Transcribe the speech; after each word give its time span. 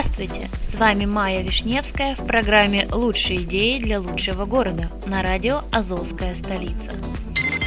Здравствуйте! 0.00 0.48
С 0.62 0.74
вами 0.76 1.04
Майя 1.04 1.42
Вишневская 1.42 2.14
в 2.16 2.26
программе 2.26 2.88
«Лучшие 2.90 3.42
идеи 3.42 3.78
для 3.78 4.00
лучшего 4.00 4.46
города» 4.46 4.90
на 5.04 5.20
радио 5.20 5.60
«Азовская 5.72 6.34
столица». 6.36 7.09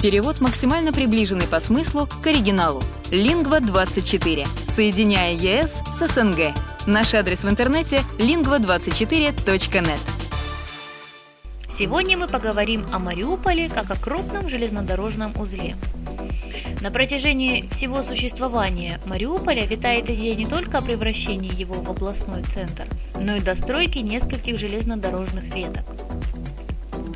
Перевод 0.00 0.40
максимально 0.40 0.92
приближенный 0.92 1.48
по 1.48 1.58
смыслу 1.58 2.06
к 2.06 2.24
оригиналу. 2.24 2.80
Лингва24. 3.10 4.46
Соединяя 4.68 5.32
ЕС 5.32 5.82
с 5.92 6.06
СНГ. 6.06 6.54
Наш 6.86 7.14
адрес 7.14 7.42
в 7.42 7.48
интернете 7.48 8.04
lingva24.net. 8.18 9.98
Сегодня 11.76 12.16
мы 12.16 12.28
поговорим 12.28 12.86
о 12.92 13.00
Мариуполе 13.00 13.68
как 13.68 13.90
о 13.90 13.96
крупном 13.96 14.48
железнодорожном 14.48 15.36
узле. 15.36 15.74
На 16.80 16.92
протяжении 16.92 17.68
всего 17.72 18.04
существования 18.04 19.00
Мариуполя 19.04 19.66
витает 19.66 20.08
идея 20.08 20.36
не 20.36 20.46
только 20.46 20.78
о 20.78 20.82
превращении 20.82 21.52
его 21.52 21.74
в 21.74 21.90
областной 21.90 22.44
центр, 22.54 22.84
но 23.18 23.34
и 23.34 23.40
достройки 23.40 23.98
нескольких 23.98 24.58
железнодорожных 24.58 25.52
веток. 25.52 25.84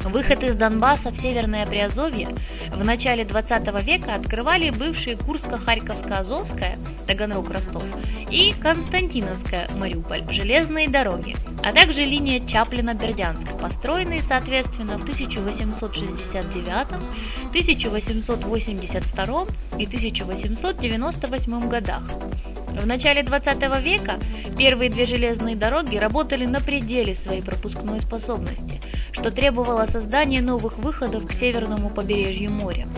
Выход 0.04 0.42
из 0.42 0.56
Донбасса 0.56 1.10
в 1.10 1.16
Северное 1.16 1.64
Приазовье 1.64 2.28
в 2.70 2.84
начале 2.84 3.24
20 3.24 3.84
века 3.84 4.14
открывали 4.14 4.70
бывшие 4.70 5.16
Курско-Харьковско-Азовская, 5.16 6.76
Таганрог-Ростов, 7.06 7.84
и 8.30 8.52
Константиновская, 8.60 9.68
Мариуполь, 9.76 10.22
железные 10.30 10.88
дороги, 10.88 11.36
а 11.62 11.72
также 11.72 12.04
линия 12.04 12.40
Чаплина-Бердянск, 12.40 13.58
построенные, 13.60 14.22
соответственно, 14.22 14.98
в 14.98 15.02
1869, 15.02 16.86
1882 17.50 19.46
и 19.78 19.86
1898 19.86 21.68
годах. 21.68 22.02
В 22.68 22.86
начале 22.86 23.22
20 23.22 23.82
века 23.82 24.18
первые 24.58 24.90
две 24.90 25.06
железные 25.06 25.54
дороги 25.54 25.96
работали 25.96 26.46
на 26.46 26.60
пределе 26.60 27.14
своей 27.14 27.42
пропускной 27.42 28.00
способности– 28.00 28.80
что 29.22 29.30
требовало 29.30 29.86
создания 29.86 30.40
новых 30.40 30.78
выходов 30.78 31.24
к 31.28 31.32
северному 31.32 31.90
побережью 31.90 32.50
моря. 32.50 32.88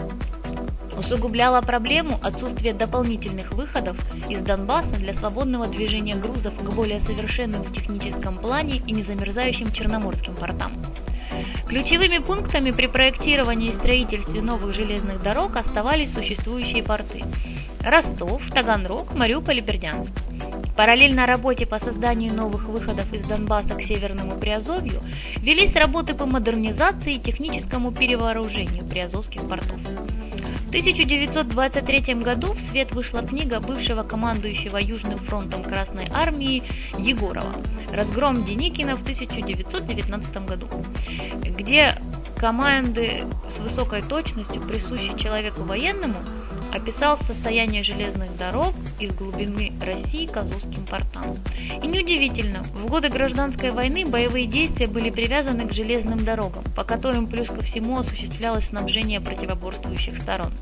Усугубляло 0.96 1.60
проблему 1.60 2.18
отсутствие 2.22 2.72
дополнительных 2.72 3.52
выходов 3.52 3.98
из 4.30 4.40
Донбасса 4.40 4.94
для 4.94 5.12
свободного 5.12 5.66
движения 5.66 6.14
грузов 6.14 6.54
к 6.56 6.70
более 6.70 6.98
совершенным 6.98 7.62
в 7.62 7.70
техническом 7.74 8.38
плане 8.38 8.80
и 8.86 8.92
незамерзающим 8.92 9.70
черноморским 9.70 10.34
портам. 10.34 10.72
Ключевыми 11.68 12.16
пунктами 12.16 12.70
при 12.70 12.86
проектировании 12.86 13.68
и 13.68 13.74
строительстве 13.74 14.40
новых 14.40 14.74
железных 14.74 15.22
дорог 15.22 15.56
оставались 15.56 16.14
существующие 16.14 16.82
порты– 16.82 17.22
Ростов, 17.84 18.42
Таганрог, 18.50 19.12
Мариуполь 19.14 19.58
и 19.58 19.60
Бердянск. 19.60 20.12
Параллельно 20.76 21.26
работе 21.26 21.66
по 21.66 21.78
созданию 21.78 22.34
новых 22.34 22.64
выходов 22.64 23.12
из 23.12 23.22
Донбасса 23.22 23.74
к 23.76 23.82
Северному 23.82 24.36
Приазовью 24.38 25.00
велись 25.38 25.76
работы 25.76 26.14
по 26.14 26.26
модернизации 26.26 27.14
и 27.14 27.20
техническому 27.20 27.92
перевооружению 27.92 28.84
приазовских 28.84 29.48
портов. 29.48 29.78
В 29.78 30.68
1923 30.74 32.14
году 32.14 32.52
в 32.54 32.60
свет 32.60 32.90
вышла 32.90 33.22
книга 33.22 33.60
бывшего 33.60 34.02
командующего 34.02 34.78
Южным 34.78 35.20
фронтом 35.20 35.62
Красной 35.62 36.08
Армии 36.12 36.64
Егорова 36.98 37.54
«Разгром 37.92 38.44
Деникина 38.44 38.96
в 38.96 39.02
1919 39.02 40.46
году», 40.46 40.66
где 41.44 41.94
команды 42.36 43.22
с 43.48 43.60
высокой 43.60 44.02
точностью, 44.02 44.60
присущей 44.60 45.16
человеку 45.16 45.62
военному, 45.62 46.16
описал 46.74 47.16
состояние 47.16 47.84
железных 47.84 48.36
дорог 48.36 48.74
из 48.98 49.12
глубины 49.12 49.72
России 49.80 50.26
к 50.26 50.36
Азовским 50.36 50.84
портам. 50.84 51.36
И 51.82 51.86
неудивительно, 51.86 52.64
в 52.64 52.86
годы 52.86 53.08
гражданской 53.08 53.70
войны 53.70 54.04
боевые 54.04 54.46
действия 54.46 54.88
были 54.88 55.10
привязаны 55.10 55.68
к 55.68 55.72
железным 55.72 56.24
дорогам, 56.24 56.64
по 56.74 56.82
которым 56.82 57.28
плюс 57.28 57.46
ко 57.46 57.62
всему 57.62 57.98
осуществлялось 57.98 58.66
снабжение 58.66 59.20
противоборствующих 59.20 60.18
сторон. 60.18 60.52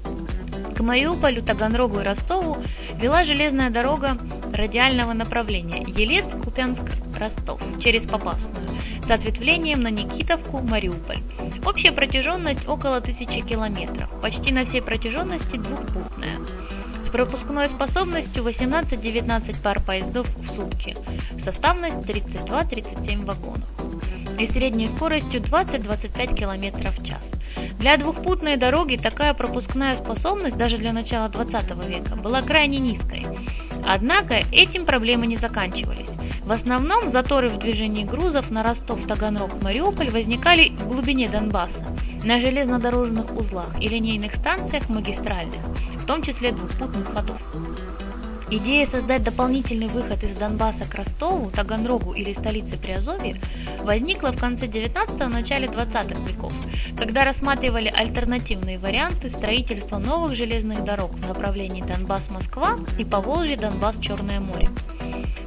К 0.77 0.81
Мариуполю, 0.81 1.43
Таганрогу 1.43 2.01
и 2.01 2.03
Ростову 2.03 2.59
вела 3.01 3.25
железная 3.25 3.71
дорога 3.71 4.19
радиального 4.53 5.15
направления 5.15 5.83
Елец-Купянск-Ростов 5.83 7.63
через 7.81 8.05
Попасную 8.05 8.62
с 9.05 9.11
ответвлением 9.11 9.83
на 9.83 9.91
Никитовку, 9.91 10.61
Мариуполь. 10.61 11.19
Общая 11.67 11.93
протяженность 11.93 12.67
около 12.69 13.01
тысячи 13.01 13.41
километров, 13.41 14.09
почти 14.21 14.53
на 14.53 14.65
всей 14.65 14.83
протяженности 14.83 15.57
двухпутная. 15.57 16.39
С 17.05 17.11
пропускной 17.11 17.69
способностью 17.69 18.45
18-19 18.45 19.63
пар 19.63 19.81
поездов 19.81 20.29
в 20.37 20.49
сутки, 20.49 20.97
составность 21.41 21.97
32-37 21.97 23.25
вагонов 23.25 23.69
и 24.39 24.47
средней 24.47 24.89
скоростью 24.89 25.41
20-25 25.41 26.35
км 26.35 26.91
в 26.91 27.05
час. 27.05 27.31
Для 27.79 27.97
двухпутной 27.97 28.57
дороги 28.57 28.97
такая 28.97 29.35
пропускная 29.35 29.95
способность 29.97 30.57
даже 30.57 30.79
для 30.79 30.93
начала 30.93 31.29
20 31.29 31.85
века 31.87 32.17
была 32.17 32.41
крайне 32.41 32.79
низкой. 32.79 33.27
Однако 33.85 34.43
этим 34.53 34.87
проблемы 34.87 35.27
не 35.27 35.37
заканчивались. 35.37 36.12
В 36.45 36.51
основном 36.51 37.11
заторы 37.11 37.49
в 37.49 37.59
движении 37.59 38.05
грузов 38.05 38.51
на 38.51 38.65
Ростов, 38.65 39.07
Таганрог, 39.07 39.63
Мариуполь 39.63 40.11
возникали 40.11 40.71
в 40.71 40.89
глубине 40.89 41.29
Донбасса, 41.29 41.87
на 42.25 42.41
железнодорожных 42.41 43.37
узлах 43.37 43.69
и 43.81 43.87
линейных 43.87 44.35
станциях 44.35 44.89
магистральных, 44.89 45.61
в 45.97 46.05
том 46.05 46.23
числе 46.23 46.51
двухпутных 46.51 47.13
ходов. 47.13 47.39
Идея 48.51 48.87
создать 48.87 49.23
дополнительный 49.23 49.87
выход 49.87 50.23
из 50.25 50.37
Донбасса 50.37 50.85
к 50.85 50.95
Ростову, 50.95 51.51
Таганрогу 51.51 52.13
или 52.13 52.33
столице 52.33 52.77
Приазовья 52.77 53.41
возникла 53.83 54.31
в 54.33 54.39
конце 54.39 54.67
19-го, 54.67 55.29
начале 55.29 55.69
20 55.69 56.29
веков, 56.29 56.53
когда 56.99 57.25
рассматривали 57.25 57.89
альтернативные 57.89 58.79
варианты 58.79 59.31
строительства 59.31 59.99
новых 59.99 60.35
железных 60.35 60.85
дорог 60.85 61.15
в 61.15 61.27
направлении 61.29 61.83
Донбасс-Москва 61.83 62.79
и 62.99 63.05
Поволжье 63.05 63.57
Донбасс-Черное 63.57 64.41
море. 64.41 64.69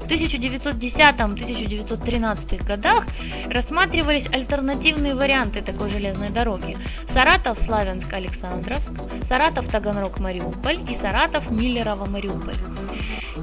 В 0.06 0.08
1910-1913 0.08 2.64
годах 2.64 3.08
рассматривались 3.50 4.32
альтернативные 4.32 5.16
варианты 5.16 5.64
такой 5.64 5.90
железной 5.90 6.30
дороги. 6.30 6.78
Саратов, 7.10 7.58
Славянск, 7.58 8.14
Александровск, 8.14 8.92
Саратов, 9.24 9.68
Таганрог, 9.68 10.20
Мариуполь 10.20 10.80
и 10.88 10.96
Саратов, 10.96 11.50
Миллерово, 11.50 12.06
Мариуполь. 12.06 12.54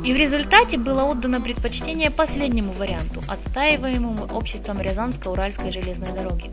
И 0.05 0.13
в 0.13 0.17
результате 0.17 0.79
было 0.79 1.03
отдано 1.03 1.41
предпочтение 1.41 2.13
последнему 2.13 2.73
варианту, 2.75 3.21
отстаиваемому 3.27 4.29
обществом 4.33 4.81
Рязанско-Уральской 4.81 5.73
железной 5.73 6.13
дороги. 6.13 6.49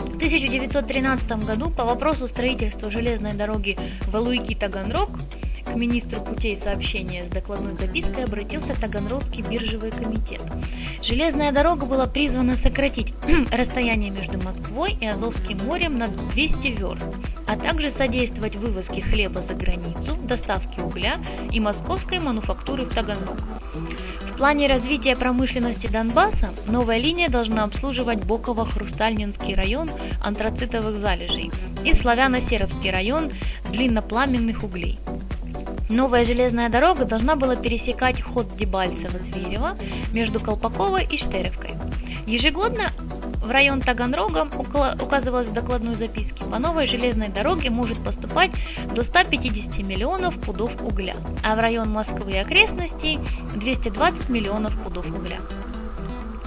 В 0.00 0.16
1913 0.16 1.44
году 1.44 1.70
по 1.70 1.84
вопросу 1.84 2.26
строительства 2.26 2.90
железной 2.90 3.34
дороги 3.34 3.78
Валуйки-Таганрог 4.08 5.10
к 5.74 5.76
министру 5.76 6.20
путей 6.20 6.56
сообщения 6.56 7.24
с 7.24 7.26
докладной 7.26 7.74
запиской 7.74 8.24
обратился 8.24 8.80
Таганрогский 8.80 9.42
биржевый 9.42 9.90
комитет. 9.90 10.40
Железная 11.02 11.50
дорога 11.50 11.84
была 11.84 12.06
призвана 12.06 12.56
сократить 12.56 13.12
расстояние 13.50 14.10
между 14.10 14.40
Москвой 14.40 14.96
и 15.00 15.06
Азовским 15.06 15.58
морем 15.66 15.98
на 15.98 16.06
200 16.06 16.68
верст, 16.68 17.06
а 17.48 17.56
также 17.56 17.90
содействовать 17.90 18.54
вывозке 18.54 19.02
хлеба 19.02 19.40
за 19.40 19.54
границу, 19.54 20.16
доставке 20.22 20.80
угля 20.80 21.16
и 21.50 21.58
московской 21.58 22.20
мануфактуры 22.20 22.84
в 22.84 22.94
Таганрог. 22.94 23.38
В 24.34 24.36
плане 24.36 24.68
развития 24.68 25.16
промышленности 25.16 25.88
Донбасса 25.88 26.50
новая 26.66 26.98
линия 26.98 27.28
должна 27.28 27.64
обслуживать 27.64 28.20
Боково-Хрустальнинский 28.20 29.54
район 29.54 29.90
антрацитовых 30.22 30.96
залежей 30.96 31.50
и 31.84 31.92
Славяно-Серовский 31.92 32.90
район 32.90 33.32
длиннопламенных 33.70 34.62
углей. 34.62 34.98
Новая 35.88 36.24
железная 36.24 36.70
дорога 36.70 37.04
должна 37.04 37.36
была 37.36 37.56
пересекать 37.56 38.20
ход 38.22 38.48
Дебальцево-Зверево 38.56 39.78
между 40.12 40.40
Колпаковой 40.40 41.04
и 41.04 41.18
Штеревкой. 41.18 41.72
Ежегодно 42.26 42.88
в 43.44 43.50
район 43.50 43.82
Таганрога, 43.82 44.48
указывалось 45.02 45.48
в 45.48 45.52
докладной 45.52 45.94
записке, 45.94 46.44
по 46.44 46.58
новой 46.58 46.86
железной 46.86 47.28
дороге 47.28 47.68
может 47.68 48.02
поступать 48.02 48.50
до 48.94 49.04
150 49.04 49.86
миллионов 49.86 50.40
пудов 50.40 50.72
угля, 50.82 51.14
а 51.42 51.54
в 51.54 51.58
район 51.58 51.90
Москвы 51.90 52.32
и 52.32 52.38
окрестностей 52.38 53.18
220 53.54 54.30
миллионов 54.30 54.72
пудов 54.82 55.06
угля. 55.06 55.38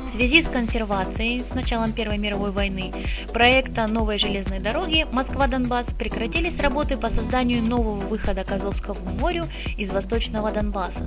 В 0.08 0.10
связи 0.10 0.42
с 0.42 0.48
консервацией 0.48 1.42
с 1.42 1.54
началом 1.54 1.92
Первой 1.92 2.18
мировой 2.18 2.52
войны 2.52 2.94
проекта 3.34 3.88
новой 3.88 4.18
железной 4.18 4.60
дороги 4.60 5.06
Москва-Донбасс 5.12 5.88
прекратились 6.00 6.60
работы 6.62 6.96
по 6.96 7.10
созданию 7.10 7.62
нового 7.62 8.00
выхода 8.00 8.46
к 8.46 8.52
Азовскому 8.54 9.02
морю 9.20 9.44
из 9.78 9.92
Восточного 9.92 10.52
Донбасса. 10.52 11.06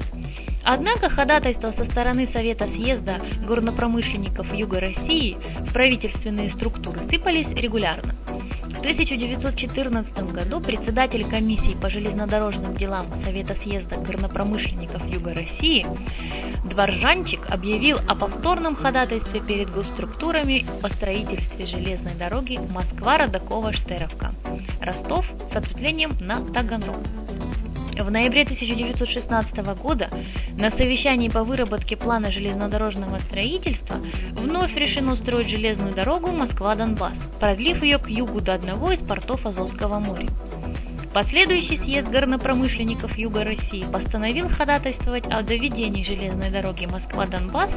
Однако 0.62 1.08
ходатайства 1.08 1.68
со 1.68 1.86
стороны 1.86 2.26
Совета 2.26 2.68
съезда 2.68 3.22
горнопромышленников 3.46 4.54
Юга 4.54 4.80
России 4.80 5.38
в 5.60 5.72
правительственные 5.72 6.50
структуры 6.50 7.00
сыпались 7.10 7.52
регулярно. 7.52 8.14
В 8.64 8.80
1914 8.80 10.32
году 10.32 10.60
председатель 10.60 11.28
комиссии 11.28 11.74
по 11.80 11.88
железнодорожным 11.88 12.74
делам 12.76 13.06
Совета 13.14 13.54
съезда 13.54 13.96
горнопромышленников 13.96 15.06
Юга 15.06 15.34
России 15.34 15.86
Дворжанчик 16.70 17.40
объявил 17.50 17.98
о 18.06 18.14
повторном 18.14 18.76
ходатайстве 18.76 19.40
перед 19.40 19.70
госструктурами 19.70 20.64
по 20.80 20.88
строительстве 20.88 21.66
железной 21.66 22.14
дороги 22.14 22.60
Москва-Родокова-Штеровка, 22.70 24.32
Ростов 24.80 25.26
с 25.52 25.56
ответвлением 25.56 26.16
на 26.20 26.40
Таганрог. 26.52 26.96
В 27.98 28.10
ноябре 28.10 28.42
1916 28.42 29.58
года 29.82 30.10
на 30.56 30.70
совещании 30.70 31.28
по 31.28 31.42
выработке 31.42 31.96
плана 31.96 32.30
железнодорожного 32.30 33.18
строительства 33.18 33.96
вновь 34.32 34.74
решено 34.76 35.16
строить 35.16 35.48
железную 35.48 35.92
дорогу 35.92 36.30
Москва-Донбасс, 36.30 37.14
продлив 37.40 37.82
ее 37.82 37.98
к 37.98 38.08
югу 38.08 38.40
до 38.40 38.54
одного 38.54 38.92
из 38.92 39.00
портов 39.00 39.44
Азовского 39.44 39.98
моря. 39.98 40.28
Последующий 41.12 41.76
съезд 41.76 42.08
горнопромышленников 42.08 43.18
Юга 43.18 43.42
России 43.42 43.84
постановил 43.92 44.48
ходатайствовать 44.48 45.26
о 45.26 45.42
доведении 45.42 46.04
железной 46.04 46.50
дороги 46.50 46.86
Москва-Донбасс 46.86 47.70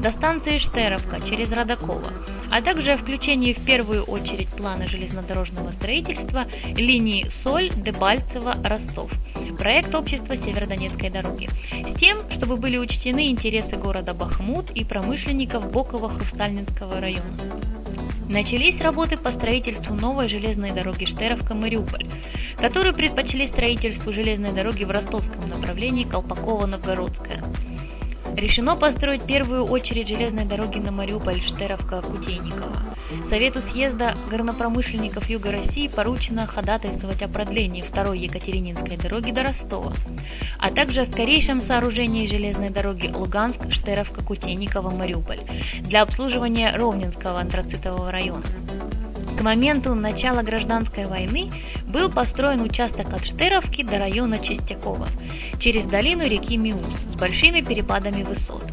до 0.00 0.10
станции 0.10 0.58
Штеровка 0.58 1.20
через 1.20 1.52
Родаково, 1.52 2.12
а 2.50 2.60
также 2.60 2.92
о 2.92 2.96
включении 2.96 3.52
в 3.52 3.64
первую 3.64 4.02
очередь 4.02 4.48
плана 4.48 4.88
железнодорожного 4.88 5.70
строительства 5.70 6.46
линии 6.74 7.28
Соль-Дебальцево-Ростов, 7.30 9.12
проект 9.58 9.94
общества 9.94 10.36
Северодонецкой 10.36 11.10
дороги, 11.10 11.48
с 11.88 11.94
тем, 11.94 12.18
чтобы 12.30 12.56
были 12.56 12.78
учтены 12.78 13.30
интересы 13.30 13.76
города 13.76 14.12
Бахмут 14.12 14.72
и 14.72 14.84
промышленников 14.84 15.70
Боково-Хрустальнинского 15.70 17.00
района. 17.00 17.71
Начались 18.28 18.80
работы 18.80 19.16
по 19.16 19.30
строительству 19.30 19.94
новой 19.94 20.28
железной 20.28 20.70
дороги 20.70 21.04
Штеровка-Мариуполь, 21.04 22.06
которую 22.56 22.94
предпочли 22.94 23.46
строительству 23.46 24.12
железной 24.12 24.52
дороги 24.52 24.84
в 24.84 24.90
ростовском 24.90 25.48
направлении 25.48 26.06
Колпаково-Новгородская. 26.06 27.42
Решено 28.36 28.76
построить 28.76 29.24
первую 29.24 29.64
очередь 29.64 30.08
железной 30.08 30.44
дороги 30.44 30.78
на 30.78 30.90
Мариуполь, 30.90 31.40
Штеровка, 31.40 32.00
Кутейникова. 32.00 32.92
Совету 33.28 33.60
съезда 33.60 34.14
горнопромышленников 34.30 35.28
Юга 35.28 35.52
России 35.52 35.88
поручено 35.88 36.46
ходатайствовать 36.46 37.22
о 37.22 37.28
продлении 37.28 37.82
второй 37.82 38.18
Екатерининской 38.18 38.96
дороги 38.96 39.32
до 39.32 39.42
Ростова, 39.42 39.92
а 40.58 40.70
также 40.70 41.02
о 41.02 41.06
скорейшем 41.06 41.60
сооружении 41.60 42.26
железной 42.26 42.70
дороги 42.70 43.12
Луганск, 43.14 43.70
Штеровка, 43.70 44.22
Кутейникова, 44.22 44.90
Мариуполь 44.90 45.40
для 45.80 46.02
обслуживания 46.02 46.74
Ровненского 46.74 47.40
антрацитового 47.40 48.10
района. 48.10 48.44
К 49.38 49.42
моменту 49.42 49.94
начала 49.94 50.42
гражданской 50.42 51.04
войны 51.04 51.50
был 51.92 52.10
построен 52.10 52.62
участок 52.62 53.12
от 53.12 53.24
Штеровки 53.24 53.82
до 53.82 53.98
района 53.98 54.38
Чистякова 54.38 55.06
через 55.60 55.84
долину 55.84 56.26
реки 56.26 56.56
Миус 56.56 56.98
с 57.10 57.14
большими 57.14 57.60
перепадами 57.60 58.22
высот. 58.22 58.64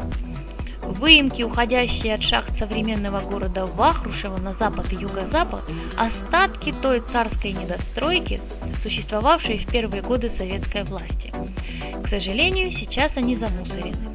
Выемки, 0.82 1.42
уходящие 1.42 2.14
от 2.14 2.22
шахт 2.22 2.56
современного 2.56 3.20
города 3.20 3.66
Вахрушева 3.66 4.38
на 4.38 4.54
запад 4.54 4.92
и 4.92 4.96
юго-запад, 4.96 5.62
остатки 5.96 6.72
той 6.72 7.00
царской 7.00 7.52
недостройки, 7.52 8.40
существовавшей 8.82 9.58
в 9.58 9.70
первые 9.70 10.02
годы 10.02 10.30
советской 10.30 10.82
власти. 10.82 11.32
К 12.02 12.08
сожалению, 12.08 12.72
сейчас 12.72 13.16
они 13.16 13.36
замусорены. 13.36 14.10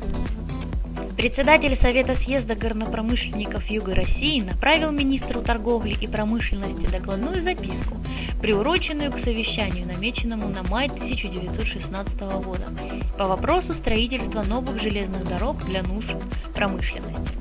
Председатель 1.15 1.77
Совета 1.77 2.13
съезда 2.13 2.55
горнопромышленников 2.55 3.67
Юга 3.69 3.95
России 3.95 4.41
направил 4.41 4.91
министру 4.91 5.41
торговли 5.41 5.95
и 5.99 6.07
промышленности 6.07 6.91
докладную 6.91 7.41
записку, 7.41 7.95
приуроченную 8.41 9.11
к 9.11 9.19
совещанию, 9.19 9.87
намеченному 9.87 10.47
на 10.49 10.63
май 10.63 10.87
1916 10.87 12.19
года, 12.43 12.67
по 13.17 13.25
вопросу 13.25 13.73
строительства 13.73 14.43
новых 14.43 14.81
железных 14.81 15.27
дорог 15.27 15.63
для 15.65 15.83
нужд 15.83 16.15
промышленности. 16.53 17.37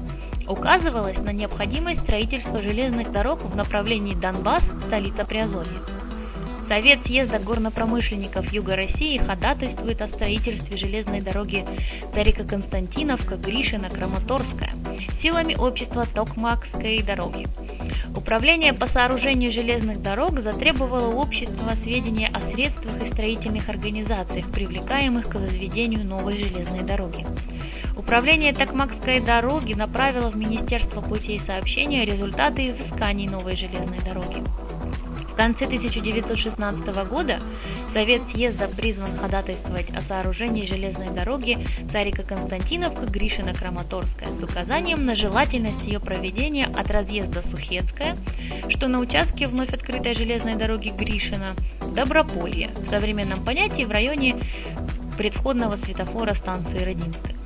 Указывалось 0.46 1.18
на 1.18 1.30
необходимость 1.30 2.00
строительства 2.00 2.62
железных 2.62 3.10
дорог 3.10 3.42
в 3.42 3.56
направлении 3.56 4.14
Донбасс, 4.14 4.70
столица 4.86 5.24
Приазовья. 5.24 5.80
Совет 6.68 7.04
съезда 7.04 7.38
горнопромышленников 7.38 8.50
Юга 8.52 8.74
России 8.74 9.18
ходатайствует 9.18 10.00
о 10.00 10.08
строительстве 10.08 10.78
железной 10.78 11.20
дороги 11.20 11.66
Царика-Константиновка, 12.14 13.36
Гришина, 13.36 13.90
Краматорская 13.90 14.70
силами 15.20 15.54
общества 15.54 16.06
Токмакской 16.06 17.02
дороги. 17.02 17.46
Управление 18.16 18.72
по 18.72 18.86
сооружению 18.86 19.52
железных 19.52 20.00
дорог 20.00 20.40
затребовало 20.40 21.14
у 21.14 21.18
общества 21.18 21.72
сведения 21.76 22.28
о 22.28 22.40
средствах 22.40 23.02
и 23.02 23.06
строительных 23.06 23.68
организациях, 23.68 24.46
привлекаемых 24.50 25.28
к 25.28 25.34
возведению 25.34 26.04
новой 26.04 26.42
железной 26.42 26.80
дороги. 26.80 27.26
Управление 27.96 28.52
Токмакской 28.52 29.20
дороги 29.20 29.74
направило 29.74 30.30
в 30.30 30.36
Министерство 30.36 31.00
путей 31.00 31.38
сообщения 31.38 32.04
результаты 32.04 32.70
изысканий 32.70 33.28
новой 33.28 33.56
железной 33.56 34.00
дороги. 34.00 34.42
В 35.34 35.36
конце 35.36 35.64
1916 35.64 36.86
года 37.08 37.40
Совет 37.94 38.26
съезда 38.26 38.66
призван 38.66 39.16
ходатайствовать 39.16 39.94
о 39.94 40.00
сооружении 40.00 40.66
железной 40.66 41.10
дороги 41.10 41.64
Царика-Константиновка-Гришина-Краматорская 41.92 44.34
с 44.34 44.42
указанием 44.42 45.06
на 45.06 45.14
желательность 45.14 45.84
ее 45.84 46.00
проведения 46.00 46.66
от 46.66 46.90
разъезда 46.90 47.44
Сухецкая, 47.44 48.16
что 48.68 48.88
на 48.88 48.98
участке 48.98 49.46
вновь 49.46 49.72
открытой 49.72 50.16
железной 50.16 50.56
дороги 50.56 50.88
Гришина, 50.88 51.54
Доброполье, 51.94 52.70
в 52.74 52.88
современном 52.88 53.44
понятии 53.44 53.84
в 53.84 53.92
районе 53.92 54.38
предвходного 55.16 55.76
светофора 55.76 56.34
станции 56.34 56.78
Родинская. 56.78 57.36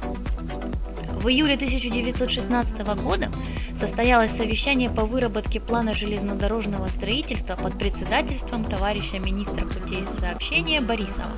В 1.12 1.28
июле 1.28 1.56
1916 1.56 2.87
года 3.02 3.30
состоялось 3.78 4.32
совещание 4.32 4.90
по 4.90 5.04
выработке 5.04 5.61
плана 5.61 5.94
железнодорожного 5.94 6.88
строительства 6.88 7.56
под 7.56 7.78
председательством 7.78 8.64
товарища 8.64 9.18
министра 9.18 9.66
путей 9.66 10.04
сообщения 10.20 10.80
Борисова. 10.80 11.30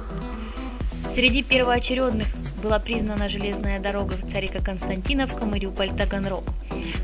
Среди 1.15 1.43
первоочередных 1.43 2.29
была 2.63 2.79
признана 2.79 3.29
железная 3.29 3.81
дорога 3.81 4.15
в 4.15 4.31
Царика-Константиновка, 4.31 5.45
Мариуполь-Таганрог. 5.45 6.45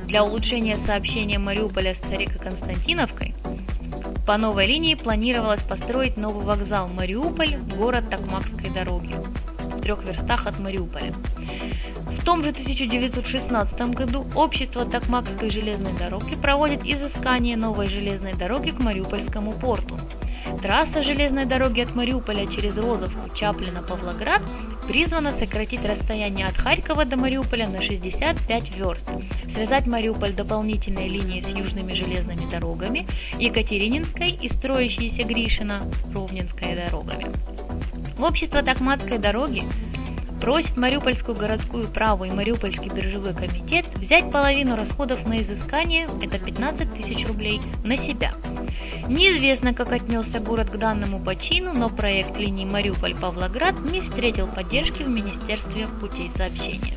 Для 0.06 0.24
улучшения 0.24 0.78
сообщения 0.78 1.38
Мариуполя 1.38 1.94
с 1.94 1.98
Царика-Константиновкой 1.98 3.34
по 4.26 4.38
новой 4.38 4.66
линии 4.66 4.94
планировалось 4.94 5.62
построить 5.62 6.16
новый 6.16 6.44
вокзал 6.44 6.88
Мариуполь, 6.88 7.56
город 7.76 8.10
Токмакской 8.10 8.70
дороги, 8.70 9.14
в 9.76 9.80
трех 9.80 10.04
верстах 10.04 10.46
от 10.46 10.58
Мариуполя. 10.58 11.12
Том 12.26 12.42
же 12.42 12.50
1916 12.50 13.94
году 13.94 14.26
общество 14.34 14.84
Токмакской 14.84 15.48
железной 15.48 15.92
дороги 15.92 16.34
проводит 16.34 16.84
изыскание 16.84 17.56
новой 17.56 17.86
железной 17.86 18.34
дороги 18.34 18.70
к 18.70 18.80
Мариупольскому 18.80 19.52
порту. 19.52 19.96
Трасса 20.60 21.04
железной 21.04 21.44
дороги 21.44 21.82
от 21.82 21.94
Мариуполя 21.94 22.48
через 22.48 22.78
Розовку, 22.78 23.32
Чаплина, 23.32 23.80
Павлоград 23.80 24.42
призвана 24.88 25.30
сократить 25.30 25.84
расстояние 25.84 26.48
от 26.48 26.56
Харькова 26.56 27.04
до 27.04 27.16
Мариуполя 27.16 27.68
на 27.68 27.80
65 27.80 28.76
верст, 28.76 29.08
связать 29.54 29.86
Мариуполь 29.86 30.32
дополнительной 30.32 31.08
линией 31.08 31.44
с 31.44 31.48
южными 31.48 31.92
железными 31.92 32.50
дорогами, 32.50 33.06
Екатерининской 33.38 34.30
и 34.30 34.48
строящейся 34.48 35.22
Гришина, 35.22 35.82
Ровненской 36.12 36.74
дорогами. 36.74 37.30
В 38.18 38.24
общество 38.24 38.64
Токматской 38.64 39.18
дороги 39.18 39.62
просит 40.40 40.76
Мариупольскую 40.76 41.36
городскую 41.36 41.88
праву 41.88 42.24
и 42.24 42.30
Мариупольский 42.30 42.88
биржевой 42.88 43.34
комитет 43.34 43.86
взять 43.96 44.30
половину 44.30 44.76
расходов 44.76 45.26
на 45.26 45.42
изыскание, 45.42 46.08
это 46.22 46.38
15 46.38 46.94
тысяч 46.94 47.26
рублей, 47.26 47.60
на 47.84 47.96
себя. 47.96 48.34
Неизвестно, 49.08 49.72
как 49.72 49.92
отнесся 49.92 50.40
город 50.40 50.70
к 50.70 50.76
данному 50.76 51.18
почину, 51.18 51.72
но 51.72 51.88
проект 51.88 52.36
линии 52.36 52.64
Мариуполь-Павлоград 52.64 53.74
не 53.90 54.00
встретил 54.00 54.48
поддержки 54.48 55.02
в 55.02 55.08
Министерстве 55.08 55.86
путей 56.00 56.30
сообщения. 56.30 56.94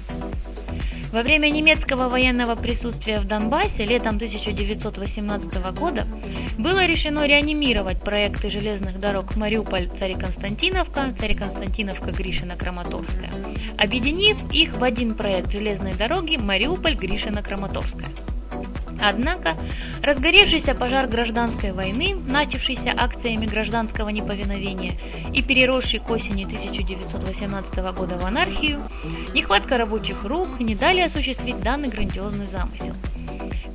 Во 1.12 1.24
время 1.24 1.50
немецкого 1.50 2.08
военного 2.08 2.56
присутствия 2.56 3.20
в 3.20 3.26
Донбассе 3.26 3.84
летом 3.84 4.18
1918 4.18 5.74
года 5.74 6.06
было 6.60 6.86
решено 6.86 7.26
реанимировать 7.26 8.00
проекты 8.00 8.52
железных 8.52 9.00
дорог 9.00 9.36
Мариуполь-Цареконстантиновка, 9.36 11.12
Цареконстантиновка-Гришина-Краматорская, 11.20 13.34
объединив 13.80 14.38
их 14.54 14.76
в 14.76 14.84
один 14.84 15.16
проект 15.16 15.52
железной 15.52 15.94
дороги 15.94 16.38
Мариуполь-Гришина-Краматорская. 16.38 18.06
Однако 19.02 19.56
разгоревшийся 20.04 20.76
пожар 20.76 21.08
гражданской 21.08 21.72
войны, 21.72 22.16
начавшийся 22.16 22.94
акциями 22.96 23.46
гражданского 23.46 24.10
неповиновения 24.10 24.98
и 25.34 25.42
переросший 25.42 26.00
к 26.00 26.10
осени 26.10 26.46
1918 26.46 27.76
года 27.96 28.18
в 28.18 28.26
анархию, 28.26 28.82
нехватка 29.34 29.78
рабочих 29.78 30.24
рук 30.24 30.60
не 30.60 30.76
дали 30.76 31.02
осуществить 31.02 31.62
данный 31.62 31.90
грандиозный 31.90 32.48
замысел. 32.48 32.94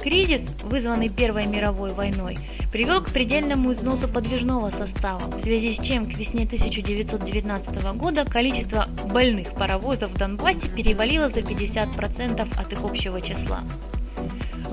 Кризис, 0.02 0.42
вызванный 0.62 1.08
Первой 1.08 1.46
мировой 1.46 1.94
войной, 1.94 2.36
привел 2.70 3.00
к 3.00 3.08
предельному 3.08 3.72
износу 3.72 4.06
подвижного 4.06 4.70
состава, 4.70 5.30
в 5.34 5.40
связи 5.40 5.74
с 5.74 5.78
чем 5.78 6.04
к 6.04 6.18
весне 6.18 6.44
1919 6.44 7.96
года 7.96 8.26
количество 8.26 8.86
больных 9.06 9.54
паровозов 9.54 10.10
в 10.10 10.18
Донбассе 10.18 10.68
перевалило 10.68 11.30
за 11.30 11.40
50% 11.40 12.60
от 12.60 12.72
их 12.72 12.84
общего 12.84 13.22
числа. 13.22 13.60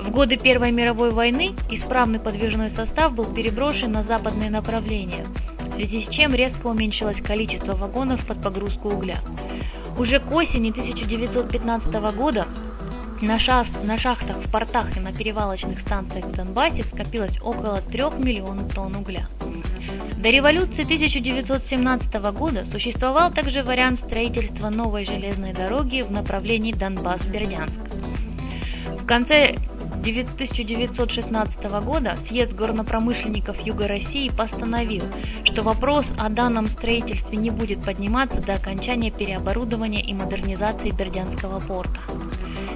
В 0.02 0.10
годы 0.10 0.36
Первой 0.36 0.72
мировой 0.72 1.12
войны 1.12 1.54
исправный 1.70 2.18
подвижной 2.18 2.72
состав 2.72 3.14
был 3.14 3.24
переброшен 3.24 3.92
на 3.92 4.02
западные 4.02 4.50
направления, 4.50 5.24
в 5.70 5.74
связи 5.74 6.02
с 6.02 6.08
чем 6.08 6.34
резко 6.34 6.66
уменьшилось 6.66 7.22
количество 7.22 7.74
вагонов 7.74 8.26
под 8.26 8.42
погрузку 8.42 8.88
угля. 8.88 9.18
Уже 9.96 10.18
к 10.18 10.30
осени 10.34 10.70
1915 10.70 11.92
года 12.16 12.48
на, 13.20 13.38
шах 13.38 13.68
на 13.84 13.96
шахтах, 13.96 14.36
в 14.38 14.50
портах 14.50 14.96
и 14.96 15.00
на 15.00 15.12
перевалочных 15.12 15.80
станциях 15.80 16.24
в 16.26 16.32
Донбассе 16.32 16.82
скопилось 16.82 17.40
около 17.40 17.80
3 17.80 18.02
миллионов 18.18 18.74
тонн 18.74 18.96
угля. 18.96 19.28
До 20.16 20.30
революции 20.30 20.82
1917 20.82 22.14
года 22.32 22.66
существовал 22.66 23.30
также 23.30 23.62
вариант 23.62 24.00
строительства 24.00 24.68
новой 24.68 25.06
железной 25.06 25.52
дороги 25.52 26.02
в 26.02 26.10
направлении 26.10 26.74
Донбасс-Бердянск. 26.74 27.80
В 29.00 29.06
конце 29.06 29.56
1916 30.02 31.62
года 31.84 32.16
съезд 32.26 32.52
горнопромышленников 32.54 33.64
Юга 33.64 33.86
России 33.86 34.30
постановил, 34.30 35.04
что 35.44 35.62
вопрос 35.62 36.06
о 36.18 36.28
данном 36.28 36.68
строительстве 36.68 37.38
не 37.38 37.50
будет 37.50 37.84
подниматься 37.84 38.40
до 38.40 38.54
окончания 38.54 39.12
переоборудования 39.12 40.02
и 40.02 40.12
модернизации 40.12 40.90
Бердянского 40.90 41.60
порта. 41.60 42.00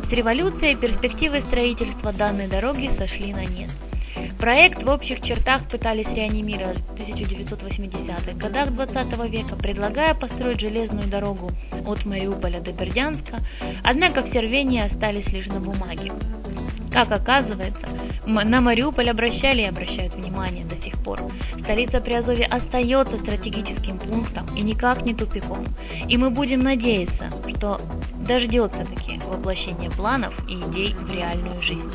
С 0.08 0.12
революцией 0.12 0.76
перспективы 0.76 1.40
строительства 1.40 2.12
данной 2.12 2.46
дороги 2.46 2.90
сошли 2.90 3.34
на 3.34 3.44
нет. 3.44 3.70
Проект 4.38 4.84
в 4.84 4.88
общих 4.88 5.20
чертах 5.20 5.64
пытались 5.68 6.08
реанимировать 6.08 6.78
в 6.78 6.94
1980-х 6.94 8.34
годах 8.34 8.70
20 8.70 9.28
века, 9.28 9.56
предлагая 9.56 10.14
построить 10.14 10.60
железную 10.60 11.08
дорогу 11.08 11.50
от 11.84 12.04
Мариуполя 12.04 12.60
до 12.60 12.72
Бердянска, 12.72 13.40
однако 13.82 14.22
все 14.22 14.38
рвения 14.40 14.84
остались 14.84 15.32
лишь 15.32 15.46
на 15.46 15.58
бумаге. 15.58 16.12
Как 16.96 17.12
оказывается, 17.12 17.86
на 18.24 18.62
Мариуполь 18.62 19.10
обращали 19.10 19.60
и 19.60 19.66
обращают 19.66 20.14
внимание 20.14 20.64
до 20.64 20.78
сих 20.78 20.96
пор. 20.96 21.20
Столица 21.60 22.00
Приазовья 22.00 22.46
остается 22.46 23.18
стратегическим 23.18 23.98
пунктом 23.98 24.46
и 24.56 24.62
никак 24.62 25.02
не 25.02 25.12
тупиком. 25.12 25.66
И 26.08 26.16
мы 26.16 26.30
будем 26.30 26.60
надеяться, 26.60 27.28
что 27.54 27.78
дождется 28.26 28.86
таки 28.86 29.18
воплощение 29.26 29.90
планов 29.90 30.34
и 30.48 30.54
идей 30.54 30.94
в 30.94 31.14
реальную 31.14 31.60
жизнь. 31.60 31.92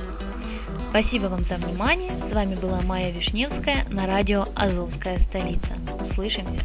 Спасибо 0.91 1.25
вам 1.25 1.45
за 1.45 1.55
внимание. 1.55 2.11
С 2.29 2.31
вами 2.31 2.53
была 2.53 2.79
Майя 2.81 3.11
Вишневская 3.11 3.87
на 3.89 4.05
радио 4.05 4.45
«Азовская 4.55 5.17
столица». 5.17 5.73
Услышимся! 6.11 6.59